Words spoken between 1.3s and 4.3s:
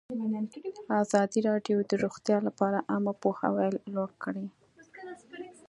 راډیو د روغتیا لپاره عامه پوهاوي لوړ